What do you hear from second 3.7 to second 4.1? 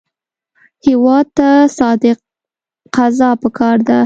ده